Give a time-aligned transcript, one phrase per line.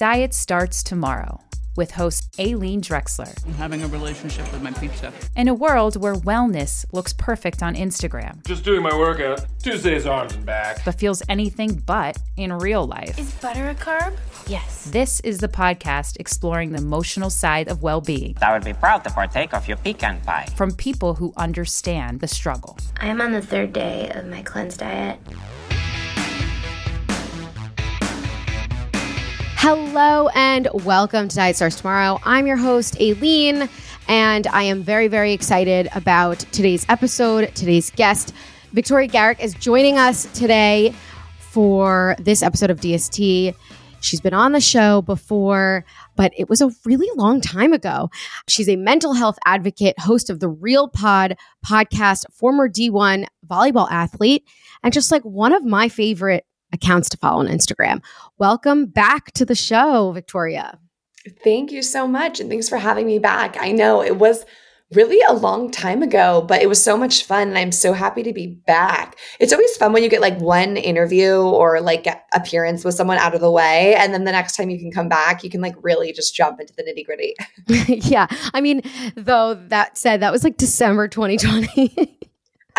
[0.00, 1.42] Diet Starts Tomorrow
[1.76, 3.36] with host Aileen Drexler.
[3.44, 5.12] I'm having a relationship with my pizza.
[5.36, 9.44] In a world where wellness looks perfect on Instagram, Just doing my workout.
[9.62, 10.82] Tuesdays arms and back.
[10.86, 13.18] but feels anything but in real life.
[13.18, 14.16] Is butter a carb?
[14.46, 14.86] Yes.
[14.90, 19.04] This is the podcast exploring the emotional side of well being I would be proud
[19.04, 20.46] to partake of your pecan pie.
[20.56, 22.78] from people who understand the struggle.
[22.96, 25.18] I am on the third day of my cleanse diet.
[29.62, 32.18] Hello and welcome to Diet Starts Tomorrow.
[32.24, 33.68] I'm your host, Aileen,
[34.08, 37.54] and I am very, very excited about today's episode.
[37.54, 38.32] Today's guest,
[38.72, 40.94] Victoria Garrick, is joining us today
[41.40, 43.54] for this episode of DST.
[44.00, 45.84] She's been on the show before,
[46.16, 48.08] but it was a really long time ago.
[48.48, 54.42] She's a mental health advocate, host of the Real Pod podcast, former D1 volleyball athlete,
[54.82, 58.02] and just like one of my favorite accounts to follow on Instagram.
[58.38, 60.78] Welcome back to the show, Victoria.
[61.44, 62.40] Thank you so much.
[62.40, 63.56] And thanks for having me back.
[63.60, 64.44] I know it was
[64.92, 67.48] really a long time ago, but it was so much fun.
[67.48, 69.16] And I'm so happy to be back.
[69.38, 73.34] It's always fun when you get like one interview or like appearance with someone out
[73.34, 73.94] of the way.
[73.94, 76.60] And then the next time you can come back, you can like really just jump
[76.60, 77.34] into the nitty gritty.
[78.08, 78.26] yeah.
[78.52, 78.82] I mean,
[79.14, 82.18] though that said, that was like December 2020.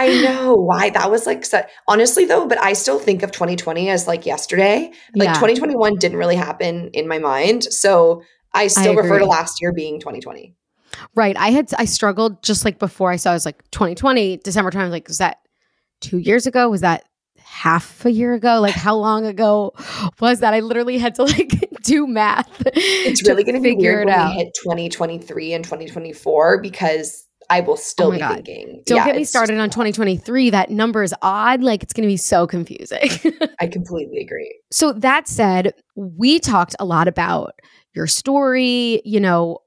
[0.01, 3.89] I know why that was like so, honestly though, but I still think of 2020
[3.89, 4.91] as like yesterday.
[5.15, 5.33] Like Yeah.
[5.33, 7.63] 2021 didn't really happen in my mind.
[7.65, 10.53] So I still refer to last year being 2020.
[11.15, 11.37] right.
[11.37, 14.89] I had, I struggled just like before I saw, I was like 2020, December time.
[14.91, 15.37] Like, was that
[16.01, 16.69] two years ago?
[16.69, 17.05] Was that
[17.43, 18.59] half a year ago?
[18.59, 19.73] Like, how long ago
[20.19, 20.53] was that?
[20.53, 21.51] I literally had to like
[21.83, 22.61] do math.
[22.75, 24.29] It's really going to be figure weird it when out.
[24.31, 28.33] we hit 2023 and 2024 because I will still Oh be God.
[28.35, 28.81] thinking.
[28.85, 30.49] Don't yeah, get me started just- on 2023.
[30.51, 31.61] That number is odd.
[31.61, 33.09] Like, it's going to be so confusing.
[33.59, 34.57] I completely agree.
[34.71, 37.53] So that said, we talked a lot about
[37.93, 39.59] your story, you know,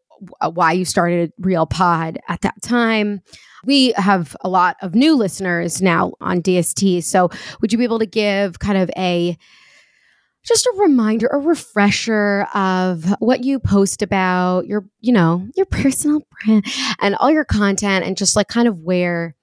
[0.55, 3.21] why you started Real Pod at that time.
[3.67, 7.03] We have a lot of new listeners now on DST.
[7.05, 7.29] So
[7.61, 9.37] would you be able to give kind of a
[10.45, 16.21] just a reminder, a refresher of what you post about your, you know, your personal
[16.45, 16.65] brand
[17.01, 19.35] and all your content and just like kind of where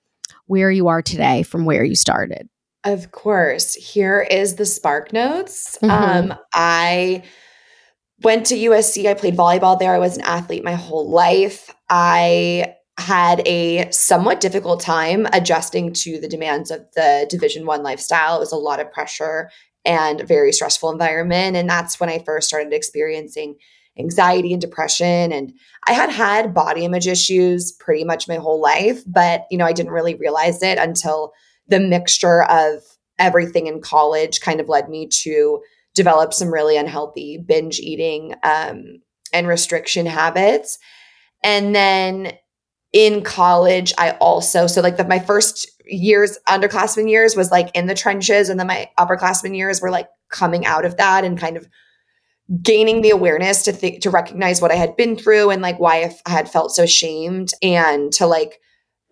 [0.48, 2.50] where you are today from where you started.
[2.84, 3.74] Of course.
[3.74, 5.78] Here is the Spark Notes.
[5.82, 5.90] Mhm.
[5.90, 7.24] Um, I
[8.22, 9.08] went to USC.
[9.08, 9.94] I played volleyball there.
[9.94, 11.74] I was an athlete my whole life.
[11.90, 18.36] I had a somewhat difficult time adjusting to the demands of the Division One lifestyle.
[18.36, 19.50] It was a lot of pressure
[19.86, 23.56] and very stressful environment, and that's when I first started experiencing
[23.98, 25.32] anxiety and depression.
[25.32, 25.54] And
[25.88, 29.74] I had had body image issues pretty much my whole life, but you know I
[29.74, 31.34] didn't really realize it until
[31.68, 32.82] the mixture of
[33.20, 35.62] everything in college kind of led me to
[35.94, 39.02] develop some really unhealthy binge eating um,
[39.34, 40.80] and restriction habits.
[41.44, 42.34] And then
[42.94, 47.88] in college, I also, so like the, my first years, underclassmen years was like in
[47.88, 48.50] the trenches.
[48.50, 51.68] And then my upperclassmen years were like coming out of that and kind of
[52.62, 56.14] gaining the awareness to think, to recognize what I had been through and like why
[56.26, 58.60] I had felt so shamed and to like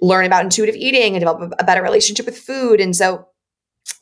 [0.01, 2.81] learn about intuitive eating and develop a better relationship with food.
[2.81, 3.27] And so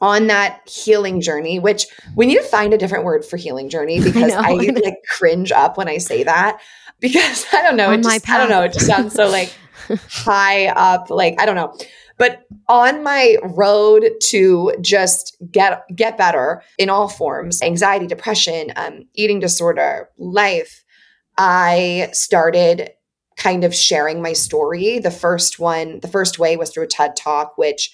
[0.02, 4.00] on that healing journey, which we need to find a different word for healing journey
[4.04, 6.60] because know, I, I like cringe up when I say that
[7.00, 9.54] because I don't know, On it just, I don't know, it just sounds so like
[10.10, 11.76] high up, like I don't know.
[12.18, 19.04] But on my road to just get get better in all forms, anxiety, depression, um,
[19.14, 20.84] eating disorder, life,
[21.38, 22.90] I started
[23.38, 25.00] kind of sharing my story.
[25.00, 27.92] The first one, the first way was through a TED talk, which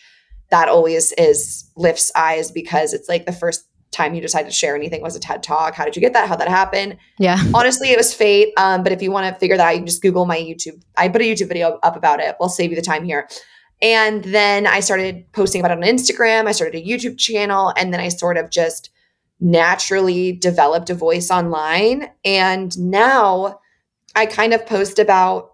[0.51, 4.75] that always is lifts eyes because it's like the first time you decided to share
[4.75, 5.75] anything was a TED talk.
[5.75, 6.27] How did you get that?
[6.27, 6.97] How that happen?
[7.19, 7.41] Yeah.
[7.53, 8.53] Honestly, it was fate.
[8.57, 10.81] Um, but if you want to figure that out, you can just Google my YouTube.
[10.97, 12.35] I put a YouTube video up about it.
[12.39, 13.27] We'll save you the time here.
[13.81, 16.47] And then I started posting about it on Instagram.
[16.47, 18.89] I started a YouTube channel, and then I sort of just
[19.39, 22.09] naturally developed a voice online.
[22.23, 23.59] And now
[24.15, 25.51] I kind of post about,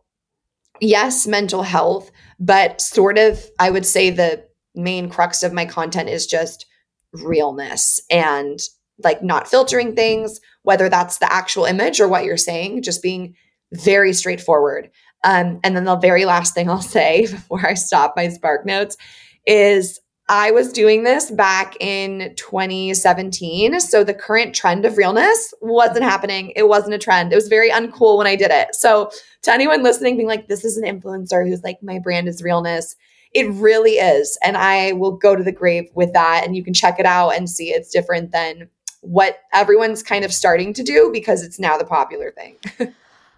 [0.80, 4.46] yes, mental health, but sort of, I would say the
[4.76, 6.68] main crux of my content is just
[7.14, 8.60] realness and
[9.04, 13.36] like not filtering things, whether that's the actual image or what you're saying, just being
[13.74, 14.90] very straightforward.
[15.24, 18.98] Um, and then the very last thing I'll say before I stop my spark notes
[19.46, 20.00] is
[20.32, 23.80] I was doing this back in 2017.
[23.80, 26.54] So the current trend of realness wasn't happening.
[26.56, 27.34] It wasn't a trend.
[27.34, 28.76] It was very uncool when I did it.
[28.76, 29.10] So
[29.42, 32.96] to anyone listening, being like, this is an influencer who's like, my brand is realness.
[33.34, 34.38] It really is.
[34.44, 36.44] And I will go to the grave with that.
[36.46, 38.70] And you can check it out and see it's different than
[39.02, 42.58] what everyone's kind of starting to do because it's now the popular thing.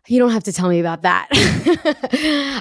[0.07, 1.27] you don't have to tell me about that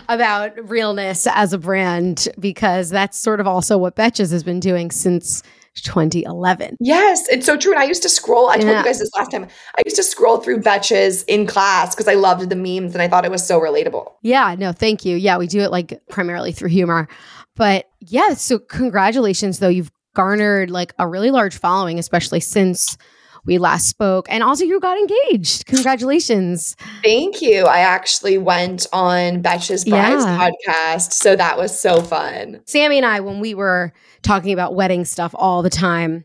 [0.09, 4.91] about realness as a brand because that's sort of also what Betches has been doing
[4.91, 5.43] since
[5.77, 6.77] 2011.
[6.81, 7.73] Yes, it's so true.
[7.73, 8.63] And I used to scroll, I yeah.
[8.63, 9.47] told you guys this last time.
[9.77, 13.09] I used to scroll through Betches in class because I loved the memes and I
[13.09, 14.13] thought it was so relatable.
[14.23, 15.17] Yeah, no, thank you.
[15.17, 17.09] Yeah, we do it like primarily through humor.
[17.57, 19.69] But yeah, so congratulations though.
[19.69, 22.97] You've garnered like a really large following, especially since
[23.45, 24.27] we last spoke.
[24.29, 25.67] And also, you got engaged.
[25.67, 26.77] Congratulations.
[27.03, 27.65] Thank you.
[27.65, 30.51] I actually went on Betches Brides yeah.
[30.69, 31.13] podcast.
[31.13, 32.61] So that was so fun.
[32.67, 33.93] Sammy and I, when we were
[34.23, 36.25] talking about wedding stuff all the time,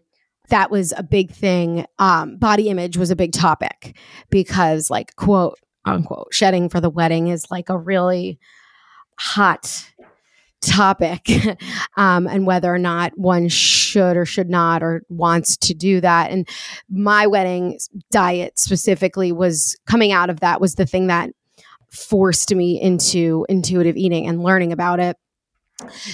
[0.49, 1.85] that was a big thing.
[1.97, 3.97] Um, body image was a big topic
[4.29, 8.39] because, like, quote unquote, shedding for the wedding is like a really
[9.17, 9.85] hot
[10.65, 11.29] topic
[11.97, 16.31] um, and whether or not one should or should not or wants to do that.
[16.31, 16.47] And
[16.89, 17.79] my wedding
[18.11, 21.31] diet specifically was coming out of that was the thing that
[21.89, 25.17] forced me into intuitive eating and learning about it.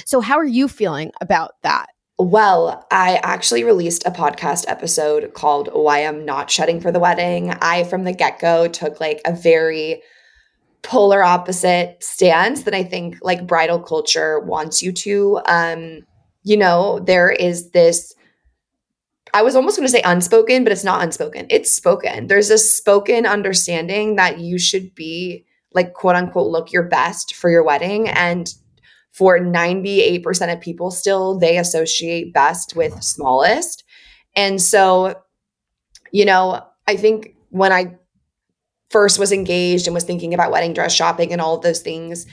[0.06, 1.88] So, how are you feeling about that?
[2.18, 7.52] Well, I actually released a podcast episode called Why I'm Not Shedding for the Wedding.
[7.62, 10.04] I, from the get go, took like a very
[10.84, 15.40] polar opposite stance that I think like bridal culture wants you to.
[15.46, 16.02] Um,
[16.44, 18.16] you know, there is this
[19.34, 21.46] I was almost going to say unspoken, but it's not unspoken.
[21.50, 22.28] It's spoken.
[22.28, 27.50] There's a spoken understanding that you should be like quote unquote look your best for
[27.50, 28.54] your wedding and
[29.12, 33.84] for 98% of people still they associate best with smallest.
[34.36, 35.16] And so
[36.12, 37.98] you know, I think when I
[38.92, 42.26] first was engaged and was thinking about wedding dress shopping and all of those things,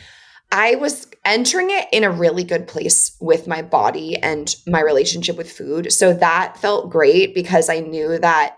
[0.50, 5.36] I was entering it in a really good place with my body and my relationship
[5.36, 5.92] with food.
[5.92, 8.56] So that felt great because I knew that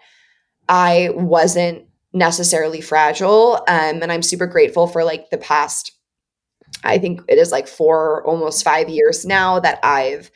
[0.69, 3.57] I wasn't necessarily fragile.
[3.69, 5.93] Um, and I'm super grateful for like the past,
[6.85, 10.31] I think it is like four, almost five years now that I've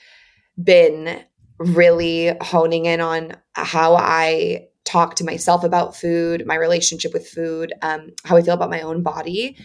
[0.63, 1.25] been
[1.59, 7.73] really honing in on how I talk to myself about food, my relationship with food,
[7.83, 9.57] um, how I feel about my own body.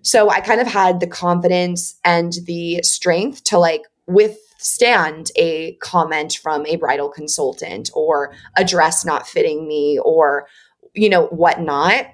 [0.00, 6.38] So I kind of had the confidence and the strength to like withstand a comment
[6.42, 10.46] from a bridal consultant or a dress not fitting me or,
[10.94, 12.06] you know, whatnot.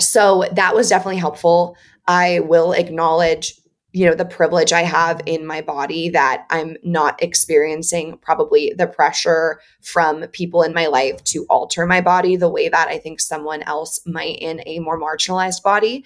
[0.00, 1.76] So that was definitely helpful.
[2.06, 3.60] I will acknowledge
[3.92, 8.86] you know the privilege i have in my body that i'm not experiencing probably the
[8.86, 13.20] pressure from people in my life to alter my body the way that i think
[13.20, 16.04] someone else might in a more marginalized body.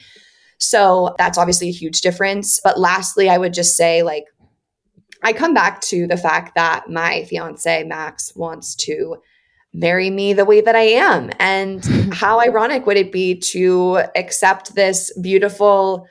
[0.59, 2.61] So that's obviously a huge difference.
[2.63, 4.25] But lastly i would just say like
[5.25, 9.17] i come back to the fact that my fiance max wants to
[9.75, 11.31] marry me the way that i am.
[11.41, 16.07] And how ironic would it be to accept this beautiful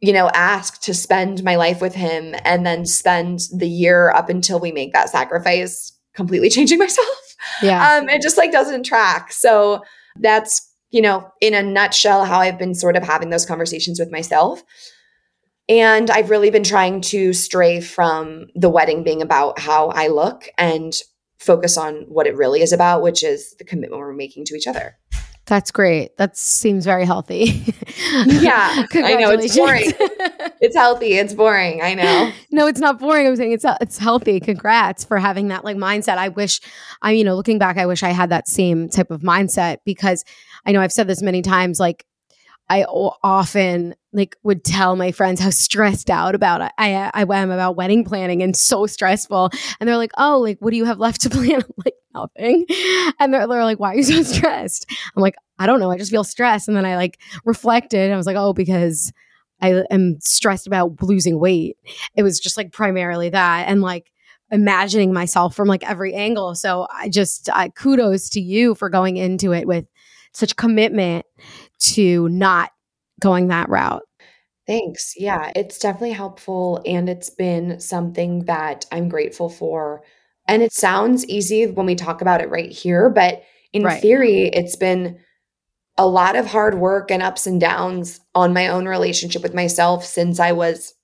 [0.00, 4.28] you know, ask to spend my life with him and then spend the year up
[4.28, 7.36] until we make that sacrifice completely changing myself.
[7.62, 7.96] Yeah.
[7.96, 9.32] Um, it just like doesn't track.
[9.32, 9.82] So
[10.16, 14.10] that's, you know, in a nutshell, how I've been sort of having those conversations with
[14.10, 14.62] myself.
[15.68, 20.48] And I've really been trying to stray from the wedding being about how I look
[20.56, 20.94] and
[21.38, 24.66] focus on what it really is about, which is the commitment we're making to each
[24.66, 24.96] other.
[25.48, 26.16] That's great.
[26.18, 27.44] That seems very healthy.
[28.26, 28.84] yeah.
[28.92, 29.92] I know it's boring.
[30.60, 31.14] it's healthy.
[31.14, 31.80] It's boring.
[31.82, 32.30] I know.
[32.52, 33.26] No, it's not boring.
[33.26, 34.40] I'm saying it's it's healthy.
[34.40, 36.18] Congrats for having that like mindset.
[36.18, 36.60] I wish
[37.00, 40.22] I you know, looking back, I wish I had that same type of mindset because
[40.66, 42.04] I know I've said this many times like
[42.70, 47.50] I often like would tell my friends how stressed out about I, I I am
[47.50, 50.98] about wedding planning and so stressful, and they're like, "Oh, like what do you have
[50.98, 52.66] left to plan?" I'm like nothing,
[53.18, 55.90] and they're they're like, "Why are you so stressed?" I'm like, "I don't know.
[55.90, 58.12] I just feel stressed." And then I like reflected.
[58.12, 59.12] I was like, "Oh, because
[59.62, 61.76] I am stressed about losing weight."
[62.16, 64.10] It was just like primarily that, and like
[64.50, 66.54] imagining myself from like every angle.
[66.54, 69.86] So I just I, kudos to you for going into it with
[70.32, 71.24] such commitment
[71.80, 72.70] to not
[73.20, 74.02] going that route.
[74.66, 75.14] Thanks.
[75.16, 76.82] Yeah, it's definitely helpful.
[76.84, 80.02] And it's been something that I'm grateful for
[80.46, 83.42] And it sounds easy when we talk about it right here, but
[83.74, 84.00] in Right.
[84.00, 85.18] theory, it's been
[85.98, 90.04] a lot of hard work and ups and downs on my own relationship with myself
[90.04, 90.94] since I was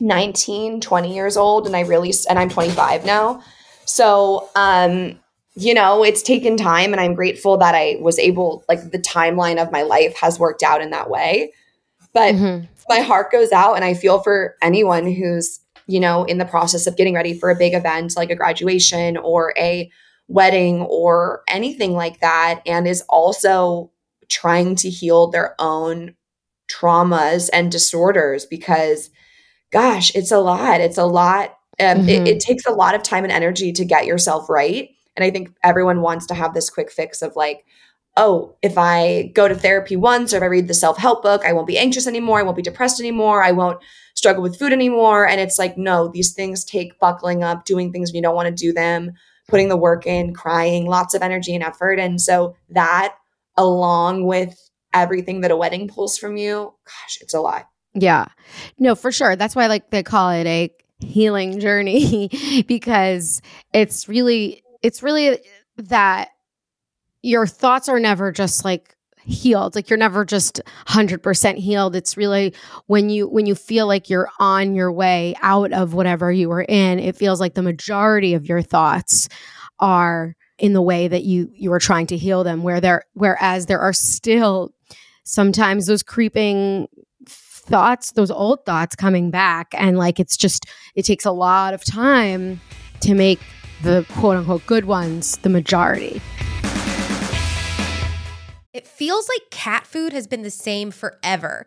[0.00, 3.42] 19, 20 years old and I really and I'm 25 now.
[3.86, 5.18] So, um
[5.56, 9.60] you know, it's taken time and I'm grateful that I was able like the timeline
[9.60, 11.52] of my life has worked out in that way.
[12.12, 12.68] But Mhm.
[12.88, 16.86] my heart goes out and I feel for anyone who's, you know, in the process
[16.86, 19.90] of getting ready for a big event like a graduation or a
[20.28, 23.90] wedding or anything like that and is also
[24.28, 26.14] trying to heal their own
[26.70, 29.10] traumas and disorders because
[29.72, 30.80] gosh, it's a lot.
[30.80, 31.56] It's a lot.
[31.80, 32.26] Um, it, Mhm.
[32.26, 34.90] it takes a lot of time and energy to get yourself right.
[35.16, 37.64] And I think everyone wants to have this quick fix of like,
[38.16, 41.44] oh, if I go to therapy once or if I read the self help book,
[41.44, 42.38] I won't be anxious anymore.
[42.38, 43.42] I won't be depressed anymore.
[43.42, 43.82] I won't
[44.14, 45.26] struggle with food anymore.
[45.26, 48.48] And it's like, no, these things take buckling up, doing things when you don't want
[48.48, 49.12] to do them,
[49.48, 51.98] putting the work in, crying, lots of energy and effort.
[51.98, 53.14] And so that,
[53.56, 57.68] along with everything that a wedding pulls from you, gosh, it's a lot.
[57.94, 58.26] Yeah.
[58.78, 59.36] No, for sure.
[59.36, 63.40] That's why like they call it a healing journey because
[63.72, 65.38] it's really it's really
[65.76, 66.28] that
[67.22, 69.74] your thoughts are never just like healed.
[69.74, 71.94] Like you're never just 100% healed.
[71.94, 72.54] It's really
[72.86, 76.62] when you when you feel like you're on your way out of whatever you were
[76.62, 79.28] in, it feels like the majority of your thoughts
[79.78, 83.66] are in the way that you you are trying to heal them where there whereas
[83.66, 84.72] there are still
[85.24, 86.88] sometimes those creeping
[87.70, 89.68] thoughts, those old thoughts coming back.
[89.72, 92.60] And like it's just, it takes a lot of time
[93.00, 93.40] to make
[93.82, 96.20] the quote unquote good ones the majority.
[98.72, 101.66] It feels like cat food has been the same forever.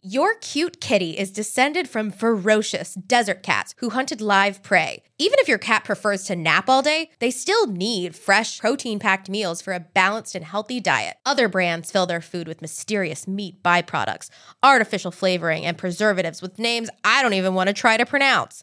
[0.00, 5.02] Your cute kitty is descended from ferocious desert cats who hunted live prey.
[5.18, 9.28] Even if your cat prefers to nap all day, they still need fresh, protein packed
[9.28, 11.16] meals for a balanced and healthy diet.
[11.26, 14.30] Other brands fill their food with mysterious meat byproducts,
[14.62, 18.62] artificial flavoring, and preservatives with names I don't even want to try to pronounce.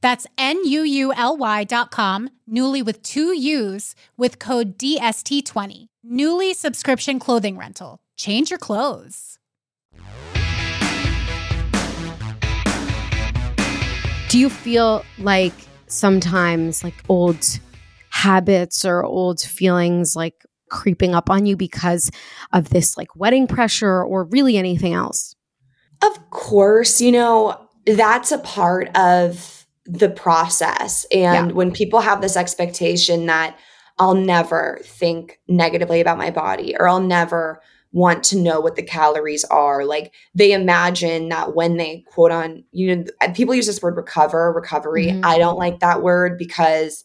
[0.00, 5.86] That's N-U-U-L-Y dot com, Nuuly with two U's, with code DST20.
[6.06, 7.98] Nuuly subscription clothing rental.
[8.16, 9.38] Change your clothes.
[14.28, 15.54] Do you feel like
[15.86, 17.60] sometimes like old
[18.10, 22.10] habits or old feelings like creeping up on you because
[22.52, 25.34] of this like wedding pressure or really anything else?
[26.02, 29.57] Of course, you know, that's a part of
[29.88, 31.06] the process.
[31.10, 31.54] And yeah.
[31.54, 33.58] when people have this expectation that
[33.98, 38.82] I'll never think negatively about my body or I'll never want to know what the
[38.82, 39.84] calories are.
[39.84, 43.04] Like they imagine that when they quote on, you know,
[43.34, 45.06] people use this word recover, recovery.
[45.06, 45.24] Mm-hmm.
[45.24, 47.04] I don't like that word because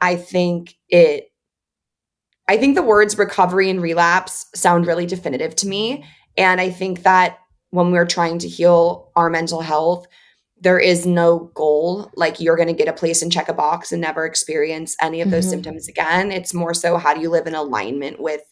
[0.00, 1.32] I think it,
[2.46, 6.04] I think the words recovery and relapse sound really definitive to me.
[6.36, 7.38] And I think that
[7.70, 10.06] when we're trying to heal our mental health,
[10.62, 13.90] there is no goal like you're going to get a place and check a box
[13.90, 15.50] and never experience any of those mm-hmm.
[15.50, 16.30] symptoms again.
[16.30, 18.42] It's more so how do you live in alignment with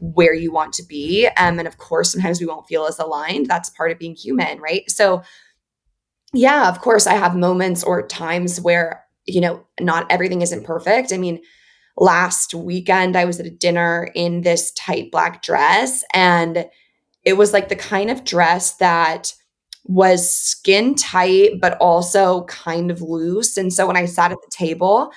[0.00, 1.28] where you want to be?
[1.36, 3.46] Um, and of course sometimes we won't feel as aligned.
[3.46, 4.90] That's part of being human right?
[4.90, 5.22] So
[6.34, 11.12] yeah of course i have moments or times where you know not everything isn't perfect.
[11.12, 11.42] I mean
[11.98, 16.66] last weekend i was at a dinner in this tight black dress and
[17.22, 19.34] it was like the kind of dress that
[19.84, 23.56] was skin tight, but also kind of loose.
[23.56, 25.12] And so when I sat at the table,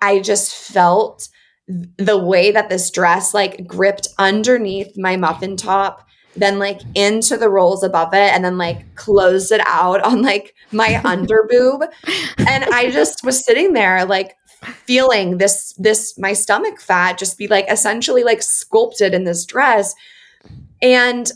[0.00, 1.28] I just felt
[1.68, 7.48] the way that this dress like gripped underneath my muffin top, then like into the
[7.48, 11.82] rolls above it, and then like closed it out on like my under boob.
[12.38, 14.36] And I just was sitting there like
[14.84, 19.94] feeling this, this, my stomach fat just be like essentially like sculpted in this dress.
[20.82, 21.30] And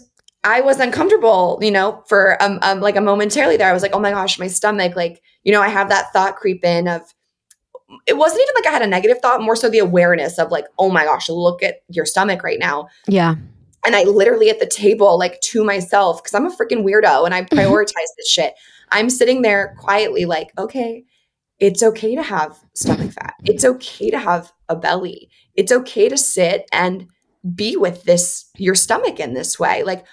[0.44, 3.68] I was uncomfortable, you know, for um, um like a momentarily there.
[3.68, 6.36] I was like, oh my gosh, my stomach, like, you know, I have that thought
[6.36, 7.02] creep in of
[8.06, 10.66] it wasn't even like I had a negative thought, more so the awareness of like,
[10.78, 12.88] oh my gosh, look at your stomach right now.
[13.06, 13.34] Yeah.
[13.86, 17.34] And I literally at the table, like to myself, because I'm a freaking weirdo and
[17.34, 18.54] I prioritize this shit.
[18.90, 21.04] I'm sitting there quietly, like, okay,
[21.58, 23.34] it's okay to have stomach fat.
[23.44, 25.30] It's okay to have a belly.
[25.54, 27.06] It's okay to sit and
[27.54, 29.82] be with this, your stomach in this way.
[29.82, 30.04] Like,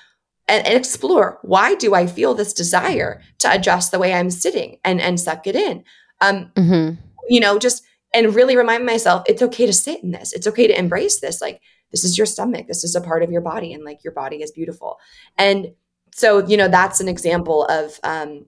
[0.51, 4.77] and, and explore why do I feel this desire to adjust the way I'm sitting
[4.83, 5.83] and and suck it in.
[6.19, 7.01] Um, mm-hmm.
[7.29, 10.33] you know, just and really remind myself it's okay to sit in this.
[10.33, 11.41] It's okay to embrace this.
[11.41, 12.67] Like this is your stomach.
[12.67, 14.99] This is a part of your body, and like your body is beautiful.
[15.37, 15.73] And
[16.13, 18.45] so, you know, that's an example of um,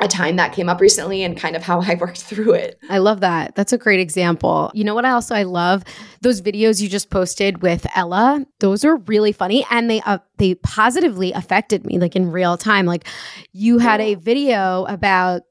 [0.00, 2.78] a time that came up recently and kind of how I worked through it.
[2.88, 3.54] I love that.
[3.54, 4.70] That's a great example.
[4.74, 5.84] You know what I also I love
[6.20, 8.44] those videos you just posted with Ella.
[8.60, 12.86] Those are really funny and they uh, they positively affected me like in real time.
[12.86, 13.06] Like
[13.52, 15.42] you had a video about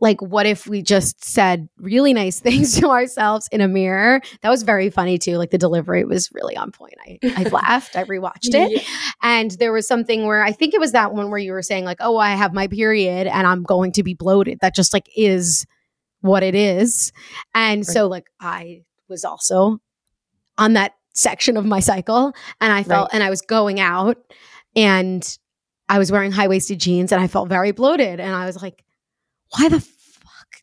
[0.00, 4.20] like what if we just said really nice things to ourselves in a mirror?
[4.42, 5.36] That was very funny too.
[5.36, 6.94] Like the delivery was really on point.
[7.06, 7.96] I, I laughed.
[7.96, 8.72] I rewatched it.
[8.72, 9.10] Yeah.
[9.22, 11.84] and there was something where i think it was that one where you were saying
[11.84, 14.58] like oh i have my period and i'm going to be bloated.
[14.60, 15.66] That just like is
[16.20, 17.12] what it is.
[17.54, 17.86] And right.
[17.86, 19.78] so like i was also
[20.58, 23.14] on that section of my cycle and i felt right.
[23.14, 24.16] and i was going out
[24.76, 25.38] and
[25.88, 28.20] i was wearing high-waisted jeans and i felt very bloated.
[28.20, 28.84] And i was like
[29.50, 29.90] why the fuck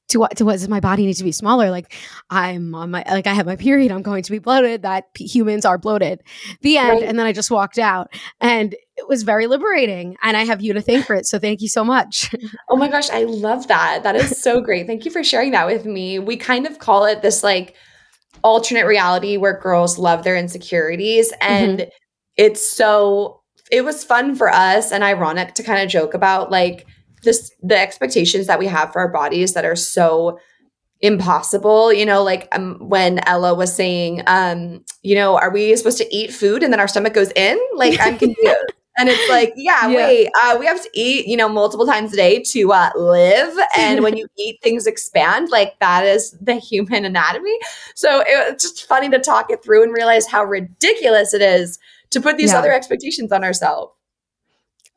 [0.09, 1.69] do I to what does my body need to be smaller?
[1.69, 1.93] Like
[2.29, 3.91] I'm on my like I have my period.
[3.91, 4.83] I'm going to be bloated.
[4.83, 6.23] That p- humans are bloated.
[6.61, 6.89] The end.
[6.89, 7.03] Right.
[7.03, 10.17] And then I just walked out, and it was very liberating.
[10.23, 11.25] And I have you to thank for it.
[11.25, 12.33] So thank you so much.
[12.69, 14.03] oh my gosh, I love that.
[14.03, 14.87] That is so great.
[14.87, 16.19] Thank you for sharing that with me.
[16.19, 17.75] We kind of call it this like
[18.43, 21.89] alternate reality where girls love their insecurities and mm-hmm.
[22.35, 26.85] it's so it was fun for us and ironic to kind of joke about like
[27.27, 30.39] this the expectations that we have for our bodies that are so
[31.01, 35.99] impossible you know like um, when ella was saying um you know are we supposed
[35.99, 39.53] to eat food and then our stomach goes in like i'm confused and it's like
[39.55, 39.95] yeah, yeah.
[39.95, 43.55] wait uh, we have to eat you know multiple times a day to uh, live
[43.77, 47.59] and when you eat things expand like that is the human anatomy
[47.93, 51.77] so it's just funny to talk it through and realize how ridiculous it is
[52.09, 52.57] to put these yeah.
[52.57, 53.93] other expectations on ourselves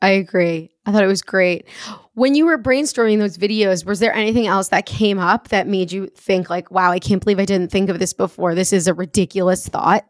[0.01, 0.71] I agree.
[0.85, 1.67] I thought it was great.
[2.13, 5.91] When you were brainstorming those videos, was there anything else that came up that made
[5.91, 8.53] you think like, wow, I can't believe I didn't think of this before.
[8.53, 10.05] This is a ridiculous thought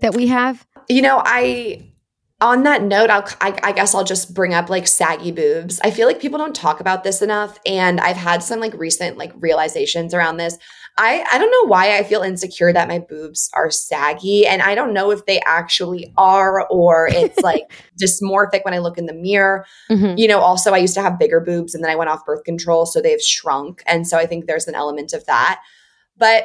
[0.00, 0.66] that we have?
[0.88, 1.94] You know, I
[2.40, 5.80] on that note, I'll, I, I guess I'll just bring up like saggy boobs.
[5.82, 9.16] I feel like people don't talk about this enough, and I've had some like recent
[9.16, 10.58] like realizations around this.
[10.96, 14.74] I I don't know why I feel insecure that my boobs are saggy and I
[14.74, 19.14] don't know if they actually are or it's like dysmorphic when I look in the
[19.14, 19.66] mirror.
[19.90, 20.16] Mm-hmm.
[20.16, 22.44] You know, also I used to have bigger boobs and then I went off birth
[22.44, 25.60] control so they've shrunk and so I think there's an element of that.
[26.16, 26.44] But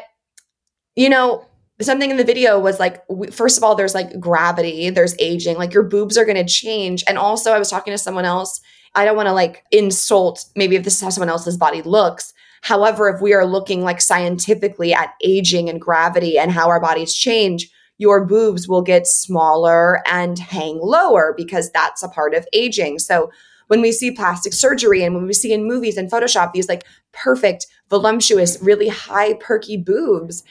[0.95, 1.45] you know,
[1.79, 5.73] something in the video was like first of all there's like gravity, there's aging, like
[5.73, 8.61] your boobs are going to change and also I was talking to someone else
[8.95, 12.33] I don't want to like insult maybe if this is how someone else's body looks
[12.61, 17.13] However, if we are looking like scientifically at aging and gravity and how our bodies
[17.13, 22.99] change, your boobs will get smaller and hang lower because that's a part of aging.
[22.99, 23.29] So
[23.67, 26.85] when we see plastic surgery and when we see in movies and Photoshop these like
[27.11, 30.43] perfect, voluptuous, really high, perky boobs,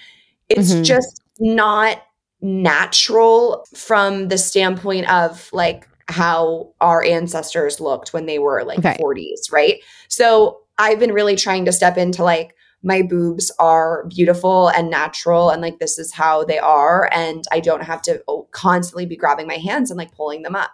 [0.49, 0.85] it's mm-hmm.
[0.85, 2.03] just not
[2.41, 8.97] natural from the standpoint of like how our ancestors looked when they were like okay.
[9.01, 9.81] 40s, right?
[10.09, 15.51] So I've been really trying to step into like my boobs are beautiful and natural
[15.51, 19.17] and like this is how they are and I don't have to oh, constantly be
[19.17, 20.71] grabbing my hands and like pulling them up.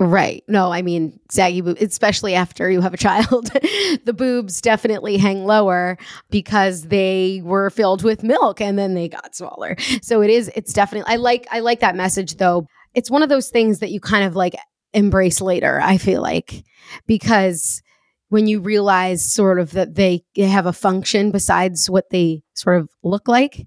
[0.00, 0.44] Right.
[0.46, 3.46] No, I mean, saggy boobs, especially after you have a child,
[4.04, 5.98] the boobs definitely hang lower
[6.30, 9.76] because they were filled with milk and then they got smaller.
[10.00, 12.68] So it is, it's definitely, I like, I like that message though.
[12.94, 14.54] It's one of those things that you kind of like
[14.92, 16.62] embrace later, I feel like,
[17.08, 17.82] because
[18.28, 22.88] when you realize sort of that they have a function besides what they sort of
[23.02, 23.66] look like,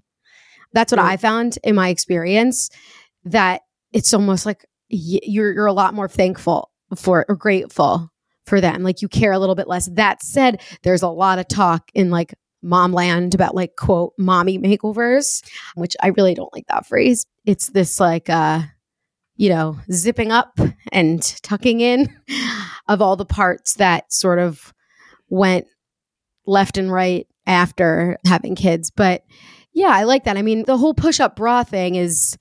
[0.72, 1.06] that's what yeah.
[1.06, 2.70] I found in my experience
[3.24, 8.10] that it's almost like you're you're a lot more thankful for or grateful
[8.46, 8.82] for them.
[8.82, 9.88] Like you care a little bit less.
[9.92, 14.58] That said, there's a lot of talk in like mom land about like quote mommy
[14.58, 15.42] makeovers,
[15.74, 17.26] which I really don't like that phrase.
[17.44, 18.62] It's this like uh
[19.36, 20.58] you know, zipping up
[20.92, 22.14] and tucking in
[22.88, 24.72] of all the parts that sort of
[25.28, 25.66] went
[26.46, 28.90] left and right after having kids.
[28.90, 29.24] But
[29.72, 30.36] yeah, I like that.
[30.36, 32.36] I mean, the whole push up bra thing is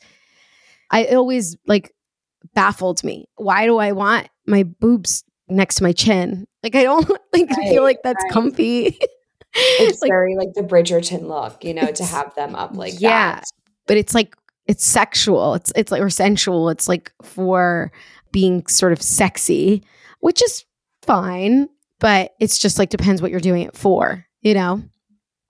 [0.89, 1.93] I always like
[2.53, 3.27] baffled me.
[3.35, 6.47] Why do I want my boobs next to my chin?
[6.63, 8.31] Like I don't like right, feel like that's right.
[8.31, 8.99] comfy.
[9.53, 13.35] it's like, very like the Bridgerton look, you know, to have them up like yeah,
[13.35, 13.45] that.
[13.87, 14.35] But it's like
[14.67, 15.53] it's sexual.
[15.55, 16.69] It's it's like or sensual.
[16.69, 17.91] It's like for
[18.31, 19.83] being sort of sexy,
[20.19, 20.65] which is
[21.01, 21.67] fine,
[21.99, 24.81] but it's just like depends what you're doing it for, you know?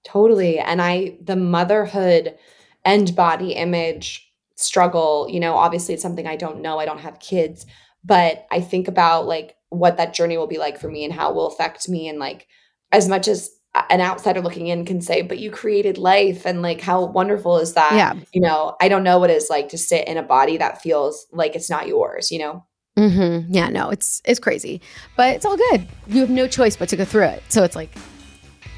[0.04, 0.60] Totally.
[0.60, 2.36] And I the motherhood
[2.84, 6.80] and body image struggle, you know, obviously it's something I don't know.
[6.80, 7.66] I don't have kids,
[8.04, 11.30] but I think about like what that journey will be like for me and how
[11.30, 12.48] it will affect me and like
[12.92, 13.52] as much as
[13.90, 17.74] an outsider looking in can say, but you created life and like how wonderful is
[17.74, 17.94] that?
[17.94, 18.14] Yeah.
[18.34, 21.28] You know, I don't know what it's like to sit in a body that feels
[21.32, 22.66] like it's not yours, you know?
[22.98, 23.54] Mm-hmm.
[23.54, 24.82] Yeah, no, it's it's crazy.
[25.16, 25.88] But it's all good.
[26.08, 27.44] You have no choice but to go through it.
[27.48, 27.96] So it's like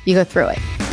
[0.05, 0.92] you go through it.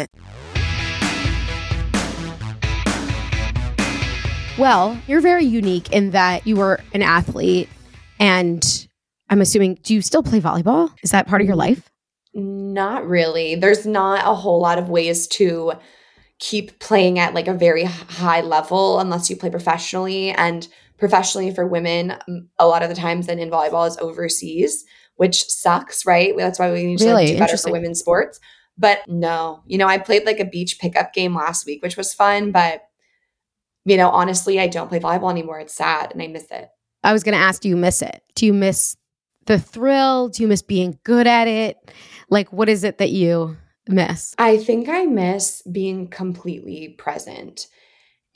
[0.01, 0.11] it.
[4.57, 7.69] Well, you're very unique in that you were an athlete,
[8.19, 8.87] and
[9.29, 10.93] I'm assuming, do you still play volleyball?
[11.03, 11.89] Is that part of your life?
[12.33, 13.55] Not really.
[13.55, 15.73] There's not a whole lot of ways to
[16.39, 20.31] keep playing at like a very high level unless you play professionally.
[20.31, 22.15] And professionally for women,
[22.59, 24.85] a lot of the times then in volleyball is overseas,
[25.15, 26.33] which sucks, right?
[26.37, 27.25] That's why we need to really?
[27.25, 28.39] like, do better for women's sports.
[28.81, 32.15] But no, you know, I played like a beach pickup game last week, which was
[32.15, 32.51] fun.
[32.51, 32.81] But,
[33.85, 35.59] you know, honestly, I don't play volleyball anymore.
[35.59, 36.67] It's sad and I miss it.
[37.03, 38.23] I was going to ask, do you miss it?
[38.33, 38.97] Do you miss
[39.45, 40.29] the thrill?
[40.29, 41.77] Do you miss being good at it?
[42.29, 43.55] Like, what is it that you
[43.87, 44.33] miss?
[44.39, 47.67] I think I miss being completely present.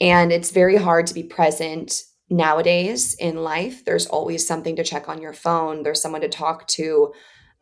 [0.00, 3.84] And it's very hard to be present nowadays in life.
[3.84, 7.12] There's always something to check on your phone, there's someone to talk to.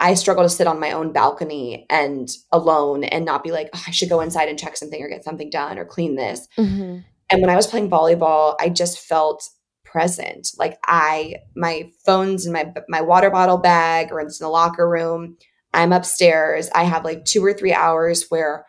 [0.00, 3.84] I struggle to sit on my own balcony and alone and not be like, oh,
[3.86, 6.46] I should go inside and check something or get something done or clean this.
[6.58, 6.98] Mm-hmm.
[7.30, 9.48] And when I was playing volleyball, I just felt
[9.84, 10.48] present.
[10.58, 14.88] Like I, my phone's in my my water bottle bag or it's in the locker
[14.88, 15.36] room.
[15.72, 16.68] I'm upstairs.
[16.74, 18.66] I have like two or three hours where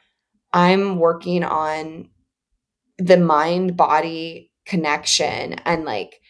[0.53, 2.09] I'm working on
[2.97, 6.21] the mind body connection and like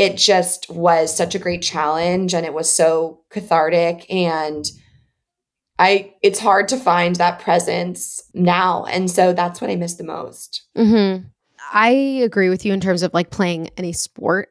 [0.00, 4.64] it just was such a great challenge and it was so cathartic and
[5.78, 10.04] I it's hard to find that presence now and so that's what I miss the
[10.04, 10.62] most.
[10.74, 11.26] Mm-hmm.
[11.74, 14.48] I agree with you in terms of like playing any sport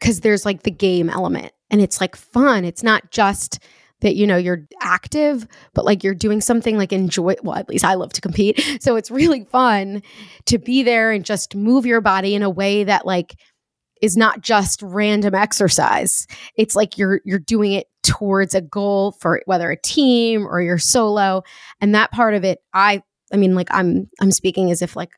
[0.00, 2.64] because there's like the game element and it's like fun.
[2.64, 3.58] It's not just
[4.00, 7.84] that you know you're active but like you're doing something like enjoy well at least
[7.84, 8.64] I love to compete.
[8.80, 10.02] So it's really fun
[10.46, 13.36] to be there and just move your body in a way that like
[14.02, 16.26] is not just random exercise.
[16.56, 20.78] It's like you're you're doing it towards a goal for whether a team or you're
[20.78, 21.42] solo.
[21.80, 25.12] And that part of it, I I mean, like I'm I'm speaking as if like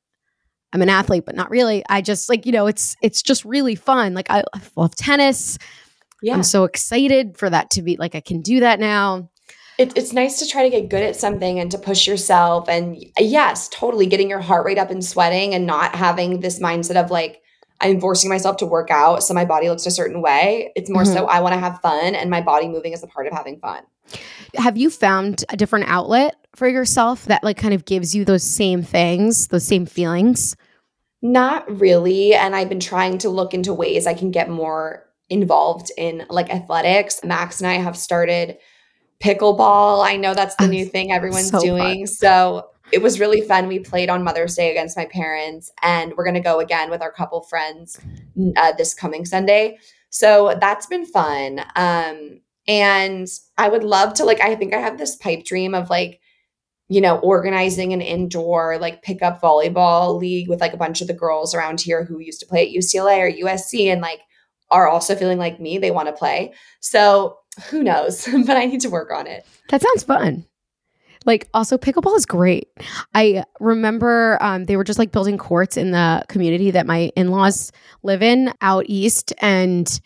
[0.73, 1.83] I'm an athlete, but not really.
[1.89, 4.15] I just like, you know, it's it's just really fun.
[4.15, 5.59] Like I, I love tennis.
[6.23, 6.35] Yeah.
[6.35, 9.31] I'm so excited for that to be like I can do that now.
[9.79, 12.69] It, it's nice to try to get good at something and to push yourself.
[12.69, 16.97] And yes, totally getting your heart rate up and sweating and not having this mindset
[16.97, 17.41] of like,
[17.81, 20.73] I'm forcing myself to work out so my body looks a certain way.
[20.75, 21.13] It's more Mhm.
[21.15, 23.59] so I want to have fun and my body moving is a part of having
[23.61, 23.83] fun.
[24.57, 28.43] Have you found a different outlet for yourself that like kind of gives you those
[28.43, 30.57] same things, those same feelings?
[31.23, 32.35] Not really.
[32.35, 36.49] And I've been trying to look into ways I can get more involved in like
[36.53, 37.21] athletics.
[37.23, 38.57] Max and I have started
[39.21, 40.05] pickleball.
[40.05, 41.67] I know that's the new thing everyone's So fun.
[41.67, 42.07] doing.
[42.07, 43.69] So it was really fun.
[43.69, 47.03] We played on Mother's Day against my parents, and we're going to go again with
[47.03, 48.01] our couple friends
[48.57, 49.79] uh, this coming Sunday.
[50.11, 51.61] So that's been fun.
[51.77, 55.91] Um, and I would love to, like, I think I have this pipe dream of
[55.91, 56.21] like,
[56.89, 61.13] you know, organizing an indoor like pickup volleyball league with like a bunch of the
[61.13, 64.21] girls around here who used to play at UCLA or USC and like
[64.71, 66.55] are also feeling like me, they want to play.
[66.81, 68.27] So who knows?
[68.47, 69.47] but I need to work on it.
[69.69, 70.47] That sounds fun.
[71.29, 72.69] Like also pickleball is great.
[73.15, 77.71] I remember um, they were just like building courts in the community that my in-laws
[78.03, 80.01] live in out east and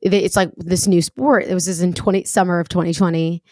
[0.00, 1.46] it's like this new sport.
[1.46, 3.42] It was just in 20 summer of 2020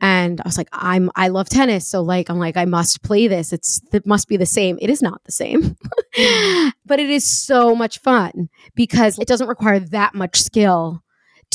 [0.00, 3.26] and I was like I'm I love tennis so like I'm like I must play
[3.26, 3.52] this.
[3.52, 4.78] It's it must be the same.
[4.80, 5.76] It is not the same.
[6.86, 11.02] but it is so much fun because it doesn't require that much skill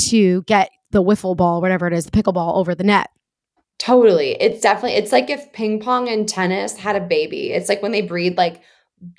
[0.10, 3.10] to get the wiffle ball whatever it is the pickleball over the net.
[3.80, 4.32] Totally.
[4.42, 7.52] It's definitely it's like if ping pong and tennis had a baby.
[7.52, 8.62] It's like when they breed like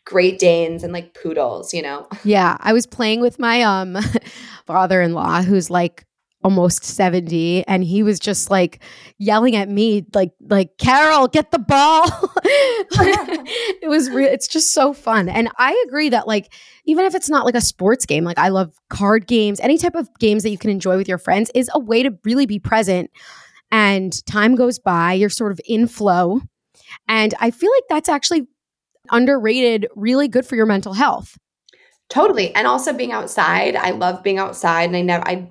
[0.05, 2.09] Great Danes and like poodles, you know.
[2.25, 3.97] Yeah, I was playing with my um
[4.67, 6.05] father-in-law who's like
[6.45, 8.81] almost 70 and he was just like
[9.19, 12.07] yelling at me like like Carol get the ball.
[12.45, 15.29] it was real it's just so fun.
[15.29, 16.53] And I agree that like
[16.85, 19.95] even if it's not like a sports game, like I love card games, any type
[19.95, 22.59] of games that you can enjoy with your friends is a way to really be
[22.59, 23.11] present
[23.71, 26.41] and time goes by, you're sort of in flow.
[27.07, 28.47] And I feel like that's actually
[29.11, 31.37] underrated, really good for your mental health.
[32.09, 32.55] Totally.
[32.55, 33.77] And also being outside.
[33.77, 35.49] I love being outside and I never I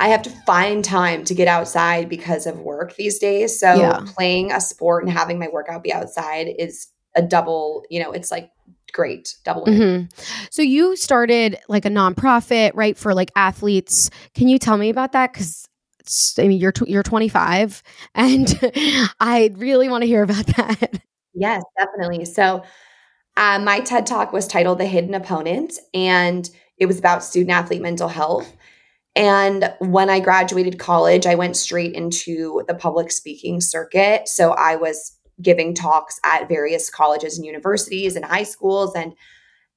[0.00, 3.58] I have to find time to get outside because of work these days.
[3.58, 4.00] So Yeah.
[4.06, 8.30] playing a sport and having my workout be outside is a double, you know, it's
[8.30, 8.50] like
[8.92, 9.34] great.
[9.44, 9.64] Double.
[9.66, 10.08] Mhm.
[10.50, 14.08] So you started like a nonprofit, right, for like athletes.
[14.34, 15.36] Can you tell me about that?
[16.08, 17.82] Because I mean, you're tw- you're 25,
[18.14, 18.58] and
[19.20, 21.02] I really want to hear about that.
[21.34, 22.24] Yes, definitely.
[22.24, 22.64] So,
[23.36, 27.82] uh, my TED talk was titled The Hidden Opponent, and it was about student athlete
[27.82, 28.56] mental health.
[29.14, 34.28] And when I graduated college, I went straight into the public speaking circuit.
[34.28, 38.94] So, I was giving talks at various colleges and universities and high schools.
[38.96, 39.12] And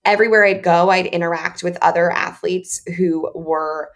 [0.05, 3.89] everywhere I'd go, I'd interact with other athletes who were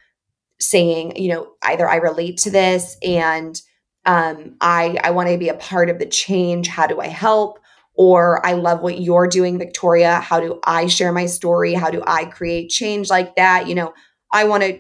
[0.59, 3.59] saying, you know, either I relate to this and
[4.05, 6.67] um, I I want to be a part of the change.
[6.67, 7.59] How do I help?
[7.97, 10.19] Or I love what you're doing, Victoria.
[10.19, 11.73] How do I share my story?
[11.73, 13.67] How do I create change like that?
[13.67, 13.93] You know,
[14.33, 14.79] I want to,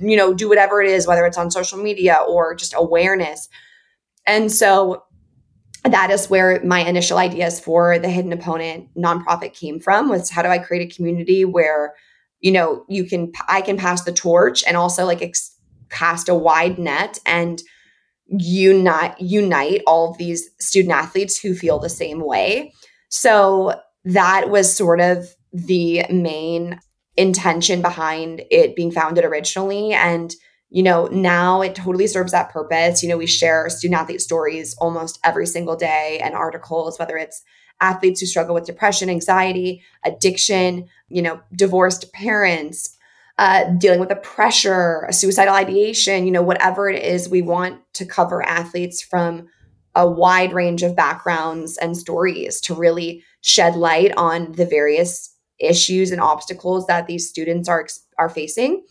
[0.00, 3.48] you know, do whatever it is, whether it's on social media or just awareness.
[4.26, 5.04] And so
[5.84, 10.42] that is where my initial ideas for the hidden opponent nonprofit came from was how
[10.42, 11.94] do I create a community where,
[12.40, 15.56] you know, you can I can pass the torch and also like ex-
[15.90, 17.62] cast a wide net and
[18.26, 22.72] unite unite all of these student athletes who feel the same way.
[23.08, 23.74] So
[24.04, 26.78] that was sort of the main
[27.16, 30.34] intention behind it being founded originally and
[30.70, 34.76] you know now it totally serves that purpose you know we share student athlete stories
[34.78, 37.42] almost every single day and articles whether it's
[37.80, 42.96] athletes who struggle with depression anxiety addiction you know divorced parents
[43.40, 47.80] uh, dealing with a pressure, a suicidal ideation, you know, whatever it is, we want
[47.94, 49.48] to cover athletes from
[49.94, 56.10] a wide range of backgrounds and stories to really shed light on the various issues
[56.10, 57.86] and obstacles that these students are
[58.18, 58.84] are facing.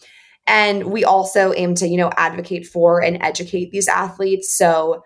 [0.47, 4.51] And we also aim to, you know, advocate for and educate these athletes.
[4.51, 5.03] So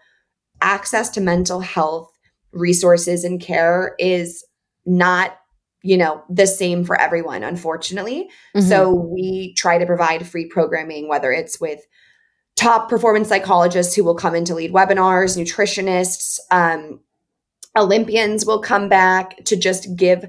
[0.62, 2.13] access to mental health
[2.54, 4.46] resources and care is
[4.86, 5.38] not
[5.82, 8.68] you know the same for everyone unfortunately Mm-hmm.
[8.68, 11.82] so we try to provide free programming whether it's with
[12.56, 17.00] top performance psychologists who will come in to lead webinars nutritionists um,
[17.78, 20.26] olympians will come back to just give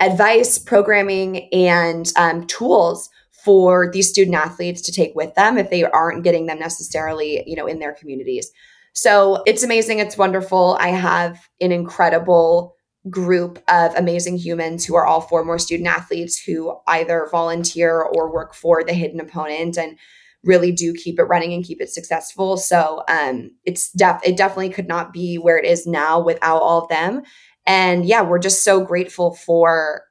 [0.00, 3.08] advice programming and um, tools
[3.44, 7.54] for these student athletes to take with them if they aren't getting them necessarily you
[7.54, 8.50] know in their communities
[8.96, 12.74] so it's amazing it's wonderful i have an incredible
[13.08, 18.54] group of amazing humans who are all former student athletes who either volunteer or work
[18.54, 19.96] for the hidden opponent and
[20.42, 22.56] really do keep it running and keep it successful.
[22.56, 26.82] So um, it's def it definitely could not be where it is now without all
[26.82, 27.22] of them.
[27.66, 30.02] And yeah, we're just so grateful for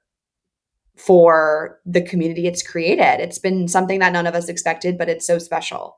[0.98, 3.20] for the community it's created.
[3.20, 5.98] It's been something that none of us expected, but it's so special.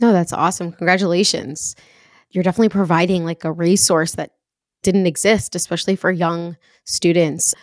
[0.00, 0.72] No, that's awesome.
[0.72, 1.76] Congratulations.
[2.32, 4.32] You're definitely providing like a resource that
[4.82, 7.54] didn't exist, especially for young students.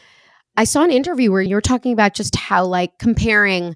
[0.55, 3.75] I saw an interview where you were talking about just how, like, comparing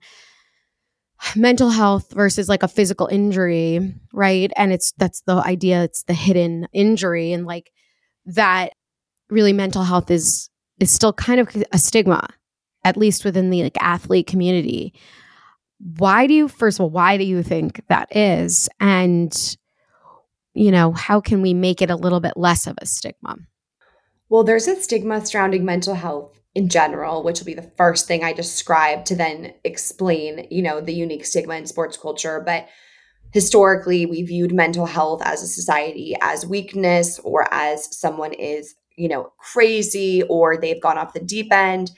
[1.35, 4.51] mental health versus like a physical injury, right?
[4.55, 7.71] And it's that's the idea, it's the hidden injury, and like
[8.25, 8.73] that
[9.29, 12.27] really mental health is is still kind of a stigma,
[12.83, 14.93] at least within the like athlete community.
[15.97, 18.69] Why do you, first of all, why do you think that is?
[18.79, 19.57] And
[20.53, 23.37] you know, how can we make it a little bit less of a stigma?
[24.29, 28.23] Well, there's a stigma surrounding mental health in general, which will be the first thing
[28.23, 32.41] I describe to then explain, you know, the unique stigma in sports culture.
[32.45, 32.67] But
[33.31, 39.07] historically, we viewed mental health as a society as weakness or as someone is, you
[39.07, 41.91] know, crazy or they've gone off the deep end.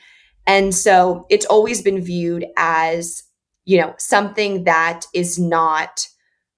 [0.48, 3.24] And so it's always been viewed as,
[3.66, 6.08] you know, something that is not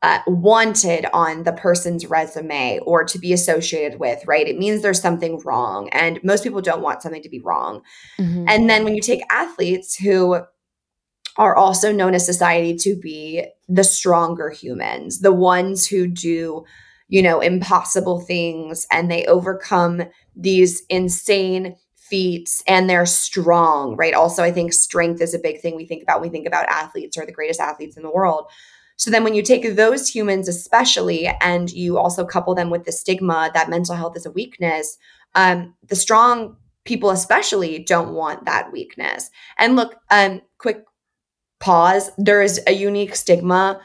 [0.04, 4.48] uh, wanted on the person's resume or to be associated with, right?
[4.48, 5.90] It means there's something wrong.
[5.90, 7.82] And most people don't want something to be wrong.
[8.20, 8.46] Mm-hmm.
[8.48, 10.42] And then when you take athletes who
[11.38, 16.64] are also known as society to be the stronger humans, the ones who do,
[17.08, 20.04] you know, impossible things and they overcome
[20.36, 24.14] these insane feats and they're strong, right?
[24.14, 27.18] Also, I think strength is a big thing we think about we think about athletes
[27.18, 28.46] or the greatest athletes in the world
[28.98, 32.92] so then when you take those humans, especially, and you also couple them with the
[32.92, 34.98] stigma that mental health is a weakness,
[35.36, 39.30] um, the strong people especially don't want that weakness.
[39.60, 40.84] And look, um, quick
[41.60, 42.10] pause.
[42.18, 43.80] There is a unique stigma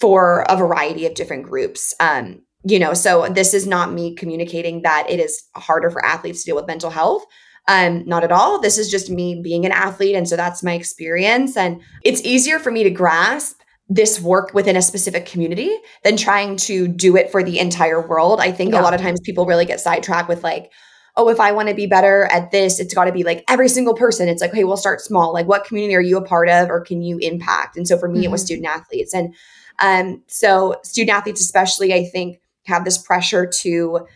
[0.00, 1.94] for a variety of different groups.
[2.00, 6.40] Um, you know, so this is not me communicating that it is harder for athletes
[6.40, 7.24] to deal with mental health.
[7.68, 8.60] Um, not at all.
[8.60, 10.16] This is just me being an athlete.
[10.16, 11.56] And so that's my experience.
[11.56, 16.56] And it's easier for me to grasp this work within a specific community than trying
[16.56, 18.40] to do it for the entire world.
[18.40, 18.80] I think yeah.
[18.80, 20.72] a lot of times people really get sidetracked with like,
[21.16, 23.68] oh, if I want to be better at this, it's got to be like every
[23.68, 24.28] single person.
[24.28, 25.32] It's like, hey, we'll start small.
[25.32, 27.76] Like, what community are you a part of or can you impact?
[27.76, 28.24] And so for me, mm-hmm.
[28.24, 28.46] it was mm-hmm.
[28.46, 29.14] student athletes.
[29.14, 29.34] And
[29.78, 34.06] um, so student athletes, especially, I think, have this pressure to,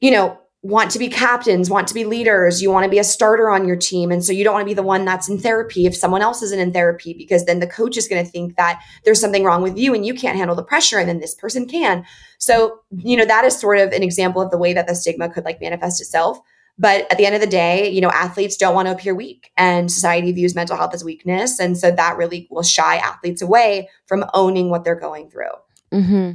[0.00, 3.04] you know, want to be captains, want to be leaders, you want to be a
[3.04, 4.10] starter on your team.
[4.10, 6.42] And so you don't want to be the one that's in therapy if someone else
[6.42, 9.62] isn't in therapy, because then the coach is going to think that there's something wrong
[9.62, 12.04] with you and you can't handle the pressure and then this person can.
[12.38, 15.28] So, you know, that is sort of an example of the way that the stigma
[15.28, 16.40] could like manifest itself.
[16.76, 19.52] But at the end of the day, you know, athletes don't want to appear weak
[19.56, 21.58] and society views mental health as weakness.
[21.60, 25.50] And so that really will shy athletes away from owning what they're going through.
[25.92, 26.32] Mm-hmm.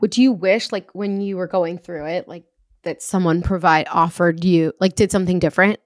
[0.00, 2.44] Would you wish, like, when you were going through it, like,
[2.84, 5.78] that someone provide offered you like did something different?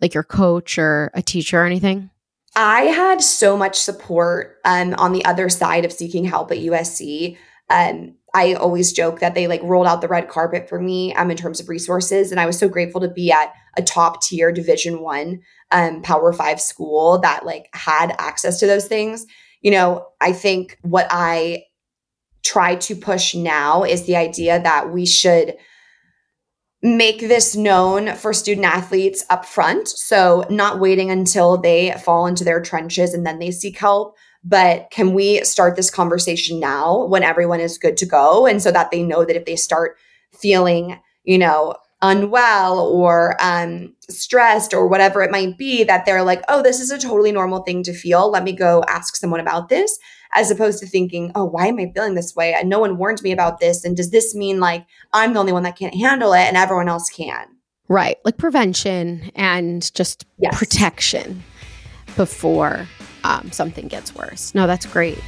[0.00, 2.10] Like your coach or a teacher or anything?
[2.56, 7.36] I had so much support um, on the other side of seeking help at usc
[7.70, 11.30] um, i always joke that they like rolled out the red carpet for me um,
[11.30, 14.52] in terms of resources and i was so grateful to be at a top tier
[14.52, 15.40] division one
[15.70, 19.26] um, power five school that like had access to those things.
[19.60, 21.64] You know i think what i
[22.44, 25.56] try to push now is the idea that we should
[26.84, 29.88] make this known for student athletes up front.
[29.88, 34.16] So, not waiting until they fall into their trenches and then they seek help.
[34.44, 38.46] But can we start this conversation now when everyone is good to go?
[38.46, 39.96] And so that they know that if they start
[40.38, 46.42] feeling, you know, unwell or um, stressed or whatever it might be, that they're like,
[46.48, 48.30] oh, this is a totally normal thing to feel.
[48.30, 49.98] Let me go ask someone about this
[50.34, 52.54] as opposed to thinking, oh, why am I feeling this way?
[52.54, 53.84] And no one warned me about this.
[53.84, 56.88] And does this mean like I'm the only one that can't handle it and everyone
[56.88, 57.46] else can?
[57.88, 58.18] Right.
[58.24, 60.58] Like prevention and just yes.
[60.58, 61.42] protection
[62.16, 62.88] before
[63.22, 64.54] um, something gets worse.
[64.54, 65.18] No, that's great.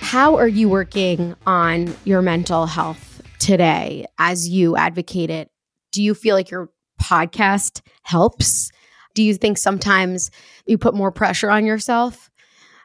[0.00, 5.50] How are you working on your mental health today as you advocate it?
[5.92, 6.70] Do you feel like your
[7.00, 8.70] podcast helps?
[9.14, 10.30] Do you think sometimes
[10.66, 12.30] you put more pressure on yourself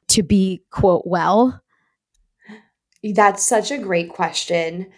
[0.10, 1.62] to be, quote, well?
[3.04, 4.92] That's such a great question.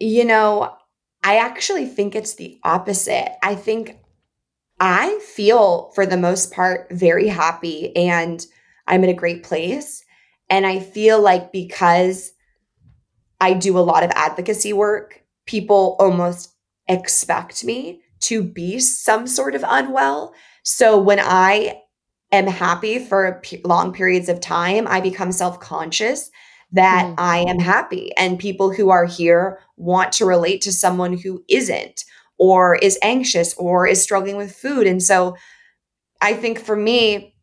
[0.00, 0.74] You know,
[1.22, 3.32] I actually think it's the opposite.
[3.42, 3.98] I think
[4.80, 8.44] I feel, for the most part, very happy and
[8.86, 10.02] I'm in a great place.
[10.48, 12.32] And I feel like because
[13.40, 16.54] I do a lot of advocacy work, people almost
[16.88, 20.34] expect me to be some sort of unwell.
[20.62, 21.80] So when I
[22.32, 26.30] am happy for long periods of time, I become self conscious
[26.72, 27.14] that mm.
[27.18, 28.12] I am happy.
[28.16, 32.04] And people who are here want to relate to someone who isn't,
[32.38, 34.86] or is anxious, or is struggling with food.
[34.86, 35.36] And so
[36.20, 37.34] I think for me,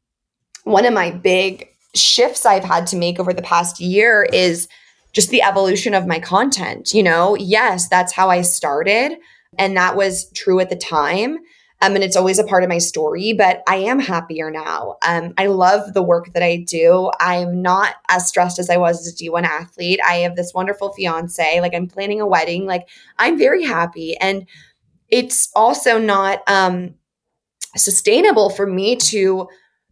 [0.64, 4.68] one of my big shifts I've had to make over the past year is
[5.14, 6.94] just the evolution of my content.
[6.94, 9.18] You know, yes, that's how I started.
[9.58, 11.40] And that was true at the time.
[11.80, 14.98] Um, and it's always a part of my story, but I am happier now.
[15.08, 17.12] Um, I love the work that I do.
[17.20, 20.00] I'm not as stressed as I was as a D1 athlete.
[20.04, 21.62] I have this wonderful fiance.
[21.62, 22.66] Like I'm planning a wedding.
[22.66, 22.88] Like
[23.20, 24.18] I'm very happy.
[24.18, 24.48] And
[25.10, 26.96] it's also not um,
[27.76, 29.48] sustainable for me to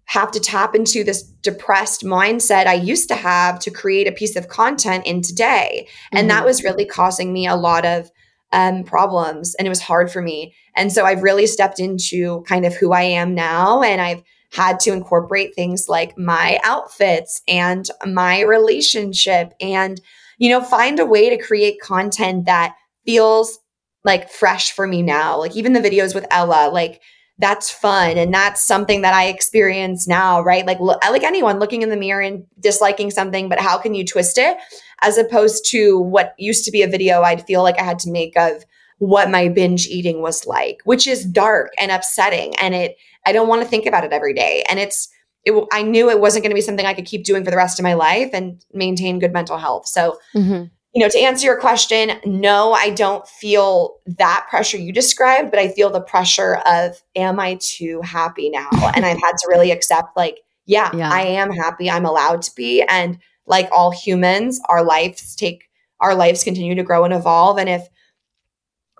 [0.05, 4.35] have to tap into this depressed mindset I used to have to create a piece
[4.35, 5.87] of content in today.
[6.11, 6.27] And mm-hmm.
[6.29, 8.11] that was really causing me a lot of
[8.51, 10.53] um, problems and it was hard for me.
[10.75, 14.79] And so I've really stepped into kind of who I am now and I've had
[14.81, 19.99] to incorporate things like my outfits and my relationship and,
[20.37, 22.75] you know, find a way to create content that
[23.05, 23.59] feels
[24.03, 25.37] like fresh for me now.
[25.37, 27.01] Like even the videos with Ella, like
[27.37, 28.17] that's fun.
[28.17, 30.65] And that's something that I experience now, right?
[30.65, 34.37] Like like anyone looking in the mirror and disliking something, but how can you twist
[34.37, 34.57] it?
[35.01, 38.11] As opposed to what used to be a video I'd feel like I had to
[38.11, 38.63] make of
[38.99, 42.55] what my binge eating was like, which is dark and upsetting.
[42.55, 44.63] And it I don't want to think about it every day.
[44.69, 45.09] And it's
[45.43, 47.57] it, I knew it wasn't going to be something I could keep doing for the
[47.57, 49.87] rest of my life and maintain good mental health.
[49.87, 50.65] So mm-hmm
[50.95, 55.59] you know, to answer your question, no, I don't feel that pressure you described, but
[55.59, 58.69] I feel the pressure of, am I too happy now?
[58.95, 61.91] and I've had to really accept, like, yeah, yeah, I am happy.
[61.91, 62.81] I'm allowed to be.
[62.83, 65.65] And like all humans, our lives take,
[65.99, 67.59] our lives continue to grow and evolve.
[67.59, 67.87] And if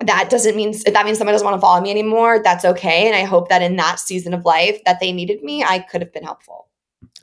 [0.01, 3.07] that doesn't mean, if that means someone doesn't want to follow me anymore, that's okay.
[3.07, 6.01] And I hope that in that season of life that they needed me, I could
[6.01, 6.67] have been helpful.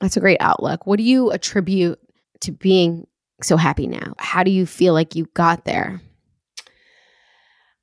[0.01, 0.87] That's a great outlook.
[0.87, 2.01] What do you attribute
[2.41, 3.07] to being
[3.43, 4.15] so happy now?
[4.19, 6.01] How do you feel like you got there?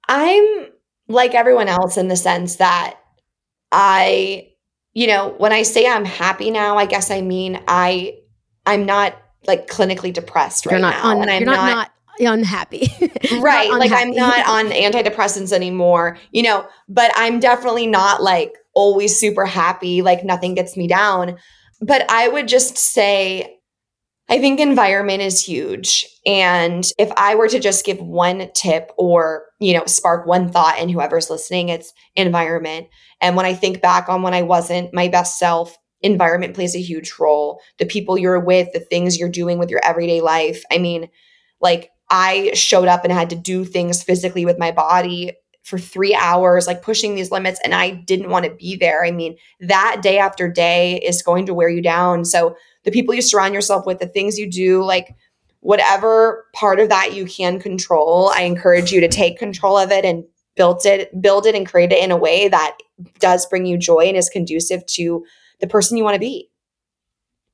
[0.07, 0.68] I'm
[1.07, 2.99] like everyone else in the sense that
[3.72, 4.49] I,
[4.93, 8.18] you know, when I say I'm happy now, I guess I mean I
[8.66, 9.16] I'm not
[9.47, 11.10] like clinically depressed right you're not now.
[11.12, 12.91] Un- and I'm you're not, not, not unhappy.
[13.39, 13.70] right.
[13.70, 19.20] Not like I'm not on antidepressants anymore, you know, but I'm definitely not like always
[19.20, 21.38] super happy, like nothing gets me down.
[21.82, 23.59] But I would just say
[24.30, 26.06] I think environment is huge.
[26.26, 30.80] And if I were to just give one tip or, you know, spark one thought
[30.80, 32.88] in whoever's listening, it's environment.
[33.22, 36.82] And when I think back on when I wasn't my best self, environment plays a
[36.82, 37.60] huge role.
[37.80, 40.64] The people you're with, the things you're doing with your everyday life.
[40.72, 41.10] I mean,
[41.60, 46.16] like I showed up and had to do things physically with my body for three
[46.16, 49.04] hours, like pushing these limits, and I didn't want to be there.
[49.06, 52.26] I mean, that day after day is going to wear you down.
[52.26, 55.16] So the people you surround yourself with, the things you do, like
[55.62, 60.06] whatever part of that you can control, I encourage you to take control of it
[60.06, 60.24] and
[60.56, 62.78] build it, build it and create it in a way that
[63.20, 65.26] does bring you joy and is conducive to
[65.60, 66.50] the person you want to be.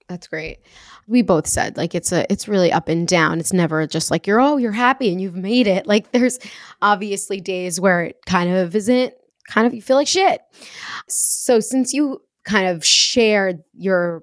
[0.07, 0.59] That's great.
[1.07, 3.39] We both said like it's a it's really up and down.
[3.39, 5.87] It's never just like you're oh you're happy and you've made it.
[5.87, 6.39] Like there's
[6.81, 9.13] obviously days where it kind of isn't
[9.49, 10.41] kind of you feel like shit.
[11.07, 14.21] So since you kind of shared your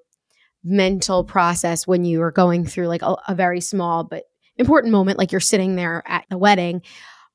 [0.64, 4.24] mental process when you are going through like a, a very small but
[4.56, 6.82] important moment, like you're sitting there at the wedding.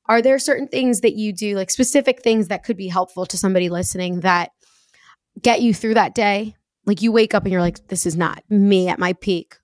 [0.06, 3.36] Are there certain things that you do, like specific things that could be helpful to
[3.36, 4.50] somebody listening that
[5.42, 6.54] get you through that day?
[6.86, 9.56] Like you wake up and you're like, this is not me at my peak.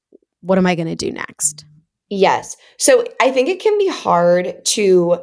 [0.42, 1.64] What am I going to do next?
[2.10, 2.56] Yes.
[2.78, 5.22] So I think it can be hard to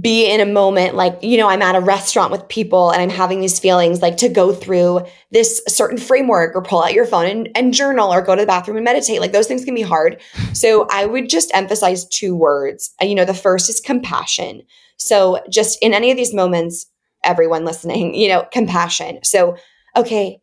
[0.00, 3.10] be in a moment like, you know, I'm at a restaurant with people and I'm
[3.10, 7.26] having these feelings like to go through this certain framework or pull out your phone
[7.26, 9.20] and, and journal or go to the bathroom and meditate.
[9.20, 10.18] Like those things can be hard.
[10.54, 12.94] So I would just emphasize two words.
[13.02, 14.62] Uh, you know, the first is compassion.
[14.96, 16.86] So just in any of these moments,
[17.22, 19.22] everyone listening, you know, compassion.
[19.22, 19.56] So,
[19.94, 20.38] okay,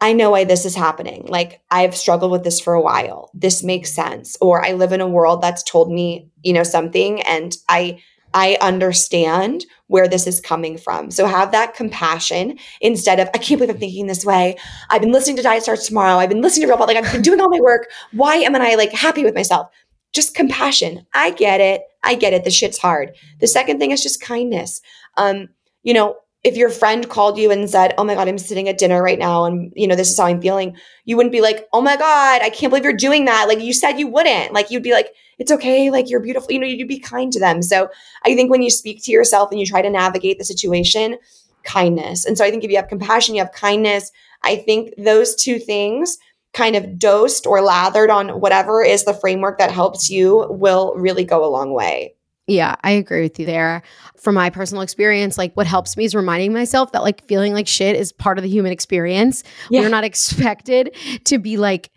[0.00, 1.26] I know why this is happening.
[1.28, 3.30] Like I've struggled with this for a while.
[3.34, 4.38] This makes sense.
[4.40, 8.02] Or I live in a world that's told me, you know, something and I
[8.36, 11.10] I understand where this is coming from.
[11.10, 14.58] So have that compassion instead of, I can't believe I'm thinking this way.
[14.90, 16.18] I've been listening to Diet Starts Tomorrow.
[16.18, 17.88] I've been listening to Real Like I've been doing all my work.
[18.12, 19.68] Why am I like happy with myself?
[20.12, 21.06] Just compassion.
[21.14, 21.80] I get it.
[22.04, 22.44] I get it.
[22.44, 23.16] The shit's hard.
[23.40, 24.82] The second thing is just kindness.
[25.16, 25.48] Um,
[25.82, 26.16] you know,
[26.46, 29.18] if your friend called you and said, "Oh my god, I'm sitting at dinner right
[29.18, 31.96] now and you know, this is how I'm feeling." You wouldn't be like, "Oh my
[31.96, 34.52] god, I can't believe you're doing that." Like you said you wouldn't.
[34.52, 37.40] Like you'd be like, "It's okay, like you're beautiful." You know, you'd be kind to
[37.40, 37.62] them.
[37.62, 37.88] So,
[38.24, 41.18] I think when you speak to yourself and you try to navigate the situation,
[41.64, 42.24] kindness.
[42.24, 44.10] And so I think if you have compassion, you have kindness.
[44.42, 46.18] I think those two things
[46.54, 51.24] kind of dosed or lathered on whatever is the framework that helps you will really
[51.24, 52.15] go a long way.
[52.46, 53.82] Yeah, I agree with you there.
[54.16, 57.66] From my personal experience, like what helps me is reminding myself that like feeling like
[57.66, 59.42] shit is part of the human experience.
[59.68, 59.80] Yeah.
[59.80, 60.94] We're not expected
[61.24, 61.90] to be like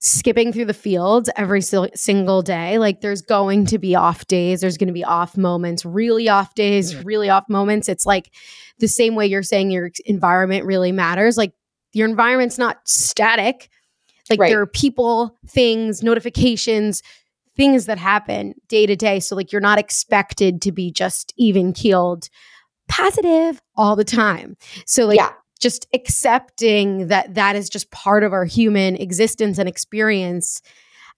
[0.00, 2.78] skipping through the fields every sil- single day.
[2.78, 6.54] Like there's going to be off days, there's going to be off moments, really off
[6.54, 7.06] days, mm-hmm.
[7.06, 7.88] really off moments.
[7.88, 8.30] It's like
[8.78, 11.38] the same way you're saying your environment really matters.
[11.38, 11.52] Like
[11.94, 13.70] your environment's not static.
[14.28, 14.48] Like Right.
[14.50, 17.02] there are people, things, notifications,
[17.56, 19.20] things that happen day to day.
[19.20, 22.28] So like you're not expected to be just even keeled
[22.88, 24.56] positive all the time.
[24.86, 25.32] So like Yeah.
[25.60, 30.60] just accepting that that is just part of our human existence and experience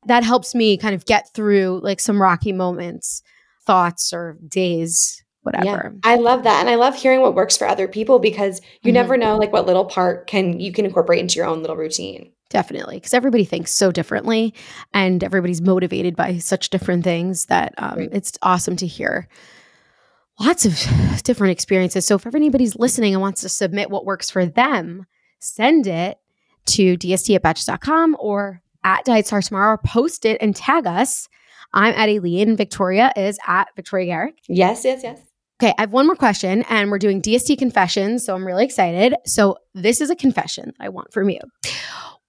[0.07, 3.23] that helps me kind of get through like some rocky moments,
[3.67, 5.97] thoughts or days, whatever.
[6.05, 6.61] I love that.
[6.61, 8.95] And I love hearing what works for other people because you Mhm.
[8.95, 12.31] never know like what little part can you can incorporate into your own little routine.
[12.49, 14.55] Definitely, because everybody thinks so differently,
[14.95, 18.09] and everybody's motivated by such different things that um, Right.
[18.13, 19.29] it's awesome to hear
[20.39, 20.79] lots of
[21.25, 22.07] different experiences.
[22.07, 25.07] So, if anybody's listening and wants to submit what works for them,
[25.41, 26.19] send it
[26.67, 31.29] to dst at betches.com or at Diet Starts Tomorrow, or post it and tag us.
[31.73, 32.57] I'm at Aileen.
[32.57, 34.39] Victoria is at Victoria Garrick.
[34.49, 35.21] Yes, yes, yes.
[35.61, 38.25] Okay, I have one more question, and we're doing DST confessions.
[38.25, 39.15] So I'm really excited.
[39.25, 41.41] So this is a confession that I want from you.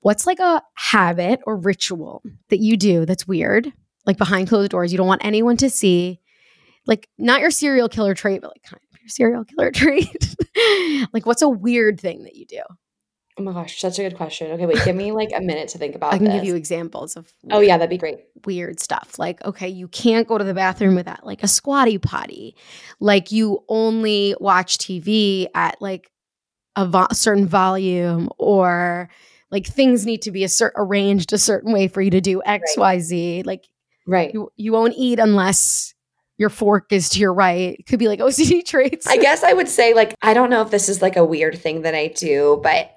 [0.01, 2.35] What's like a habit or ritual hmm.
[2.49, 3.71] that you do that's weird,
[4.05, 4.91] like behind closed doors?
[4.91, 6.19] You don't want anyone to see,
[6.85, 10.35] like not your serial killer trait, but like kind of your serial killer trait.
[11.13, 12.61] like, what's a weird thing that you do?
[13.39, 14.51] Oh my gosh, such a good question.
[14.53, 16.35] Okay, wait, give me like a minute to think about I can this.
[16.35, 17.31] give you examples of.
[17.51, 18.17] Oh yeah, that'd be great.
[18.45, 19.19] weird stuff.
[19.19, 22.55] Like, okay, you can't go to the bathroom without like a squatty potty.
[22.99, 26.09] Like, you only watch TV at like
[26.75, 29.09] a vo- certain volume, or
[29.51, 32.41] like things need to be a cer- arranged a certain way for you to do
[32.45, 33.43] X, Y, Z.
[33.45, 33.63] Like,
[34.05, 34.33] Right.
[34.33, 35.93] you you won't eat unless
[36.37, 37.75] your fork is to your right.
[37.79, 39.07] It could be like OCD traits.
[39.07, 41.57] I guess I would say like I don't know if this is like a weird
[41.59, 42.91] thing that I do, but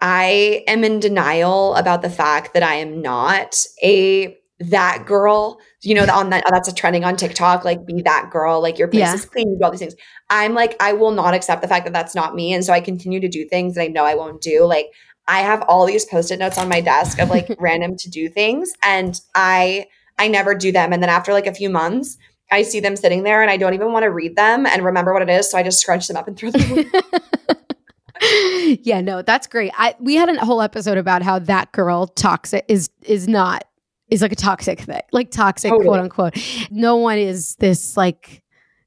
[0.00, 5.58] I am in denial about the fact that I am not a that girl.
[5.82, 8.88] You know, on that that's a trending on TikTok, like be that girl, like your
[8.88, 9.14] place Yeah.
[9.14, 9.94] is clean, you do all these things.
[10.30, 12.52] I'm like, I will not accept the fact that that's not me.
[12.52, 14.64] And so I continue to do things that I know I won't do.
[14.64, 14.86] Like
[15.28, 18.72] I have all these post-it notes on my desk of like random to do things
[18.82, 19.86] and I
[20.18, 20.92] I never do them.
[20.92, 22.16] And then after like a few months,
[22.50, 25.12] I see them sitting there and I don't even want to read them and remember
[25.12, 25.50] what it is.
[25.50, 26.86] So I just scrunch them up and throw them away.
[28.82, 29.72] yeah, no, that's great.
[29.76, 33.64] I we had a whole episode about how that girl toxic is is not
[34.08, 35.86] is like a toxic thing, like toxic Totally.
[35.86, 36.68] quote unquote.
[36.70, 38.42] No one is this like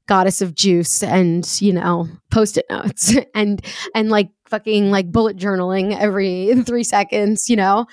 [0.06, 3.64] goddess of juice and you know post-it notes and
[3.94, 7.86] and like fucking like bullet journaling every three seconds, you know.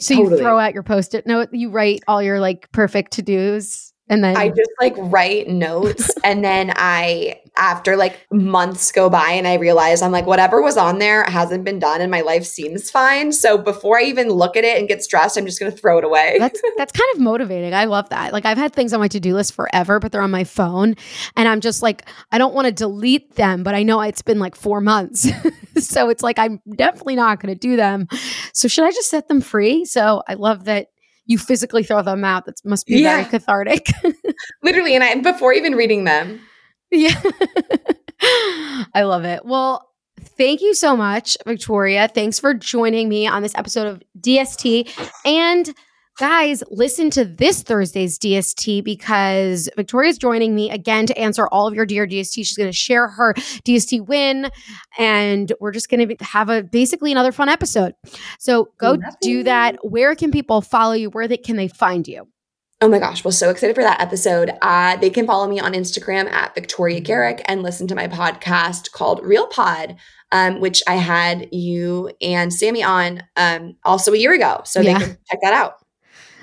[0.00, 3.92] So you throw out your post-it note, you write all your like perfect to dos,
[4.08, 9.30] and then I just like write notes and then I after like months go by
[9.30, 12.44] and I realize I'm like whatever was on there hasn't been done and my life
[12.44, 13.32] seems fine.
[13.32, 16.04] So before I even look at it and get stressed, I'm just gonna throw it
[16.04, 16.36] away.
[16.38, 17.72] that's that's kind of motivating.
[17.72, 18.32] I love that.
[18.32, 20.96] Like I've had things on my to-do list forever, but they're on my phone
[21.36, 24.38] and I'm just like I don't want to delete them, but I know it's been
[24.38, 25.28] like 4 months.
[25.78, 28.08] so it's like I'm definitely not going to do them.
[28.52, 29.84] So should I just set them free?
[29.84, 30.88] So I love that
[31.26, 32.46] you physically throw them out.
[32.46, 33.88] That must be very cathartic.
[34.62, 36.40] Literally, and I before even reading them.
[36.94, 37.20] Yeah.
[38.94, 39.44] I love it.
[39.44, 39.90] Well,
[40.20, 42.08] thank you so much, Victoria.
[42.08, 44.88] Thanks for joining me on this episode of DST.
[45.24, 45.74] And
[46.18, 51.74] guys, listen to this Thursday's DST because Victoria's joining me again to answer all of
[51.74, 52.34] your dear DST.
[52.34, 54.50] She's going to share her DST win,
[54.98, 57.94] and we're just going to have a basically another fun episode.
[58.38, 59.76] So go do that.
[59.82, 61.10] Where can people follow you?
[61.10, 62.28] Where they, can they find you?
[62.80, 64.50] Oh my gosh, well, so excited for that episode.
[64.60, 68.90] Uh, they can follow me on Instagram at Victoria Garrick and listen to my podcast
[68.92, 69.96] called Real Pod,
[70.32, 74.60] um, which I had you and Sami on um, also a year ago.
[74.64, 74.98] So Yeah.
[74.98, 75.74] they can check that out.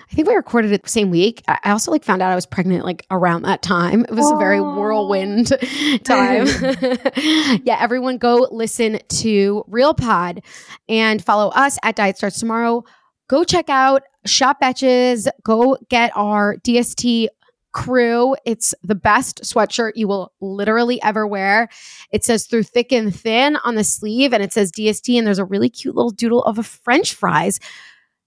[0.10, 1.42] I think we recorded it the same week.
[1.48, 4.04] I I also like found out I was pregnant like around that time.
[4.04, 5.48] It was a very whirlwind
[6.04, 6.48] time.
[7.64, 10.42] yeah, everyone go listen to Real Pod
[10.90, 12.84] and follow us at Diet Starts Tomorrow.
[13.32, 15.26] Go check out Shop Betches.
[15.42, 17.30] Go get our DST
[17.72, 18.36] crew.
[18.44, 21.70] It's the best sweatshirt you will literally ever wear.
[22.12, 25.40] It says through thick and thin on the sleeve, and it says DST, and there's
[25.40, 27.62] a really cute little doodle of a French fries,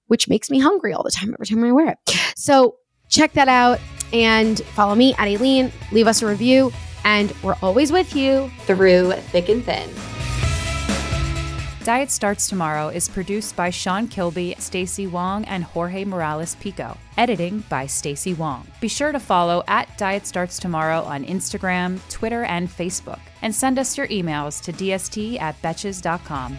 [0.06, 1.98] which makes me hungry all the time every time I wear it.
[2.34, 2.76] So
[3.10, 3.80] check that out
[4.10, 5.70] and follow me at Aileen.
[5.92, 6.72] Leave us a review,
[7.04, 10.13] and we're always with you through thick and thin.
[11.84, 16.96] Diet Starts Tomorrow is produced by Sean Kilby, Stacy Wong, and Jorge Morales Pico.
[17.18, 18.66] Editing by Stacy Wong.
[18.80, 23.20] Be sure to follow at Diet Starts Tomorrow on Instagram, Twitter, and Facebook.
[23.42, 26.56] And send us your emails to dst at betches.com.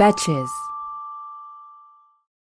[0.00, 0.69] Betches.